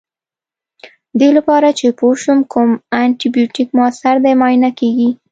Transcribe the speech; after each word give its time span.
دې 1.19 1.29
لپاره 1.37 1.67
چې 1.79 1.87
پوه 1.99 2.15
شو 2.21 2.33
کوم 2.53 2.69
انټي 3.01 3.27
بیوټیک 3.35 3.67
موثر 3.77 4.15
دی 4.25 4.33
معاینه 4.39 4.69
کیږي. 4.79 5.09